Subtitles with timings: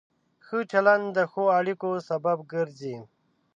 [0.45, 2.95] ښه چلند د ښو اړیکو سبب ګرځي.